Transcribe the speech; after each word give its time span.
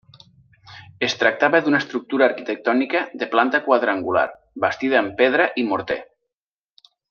Es 1.07 1.15
tractava 1.23 1.59
d'una 1.67 1.81
estructura 1.83 2.25
arquitectònica 2.29 3.03
de 3.23 3.29
planta 3.35 3.61
quadrangular, 3.69 4.27
bastida 4.67 4.99
amb 5.05 5.15
pedra 5.23 5.49
i 5.65 5.69
morter. 5.71 6.01